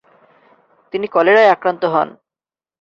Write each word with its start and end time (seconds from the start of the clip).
তিনি 0.93 1.07
কলেরায় 1.07 1.51
আক্রান্ত 1.51 1.83
হন। 1.85 2.09